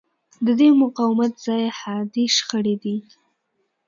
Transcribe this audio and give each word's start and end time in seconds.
د 0.45 0.47
دې 0.59 0.69
مقاومت 0.81 1.33
ځای 1.45 1.63
حادې 1.79 2.25
شخړې 2.35 2.75
دي. 2.83 2.97